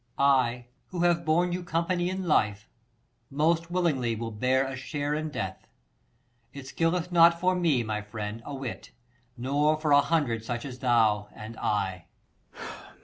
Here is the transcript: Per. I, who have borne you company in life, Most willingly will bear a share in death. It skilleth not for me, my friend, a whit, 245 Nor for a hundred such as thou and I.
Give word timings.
Per. 0.17 0.23
I, 0.23 0.65
who 0.87 1.01
have 1.01 1.23
borne 1.23 1.51
you 1.51 1.63
company 1.63 2.09
in 2.09 2.27
life, 2.27 2.67
Most 3.29 3.69
willingly 3.69 4.15
will 4.15 4.31
bear 4.31 4.65
a 4.65 4.75
share 4.75 5.13
in 5.13 5.29
death. 5.29 5.67
It 6.53 6.65
skilleth 6.65 7.11
not 7.11 7.39
for 7.39 7.53
me, 7.53 7.83
my 7.83 8.01
friend, 8.01 8.41
a 8.43 8.55
whit, 8.55 8.85
245 9.37 9.43
Nor 9.43 9.77
for 9.79 9.91
a 9.91 10.01
hundred 10.01 10.43
such 10.43 10.65
as 10.65 10.79
thou 10.79 11.29
and 11.35 11.55
I. 11.59 12.05